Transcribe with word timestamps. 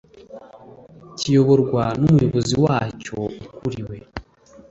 Kiyoborwa 1.17 1.83
n 1.99 2.01
Umuyobozi 2.09 2.53
wacyo 2.63 3.17
ukuriwe 3.45 3.95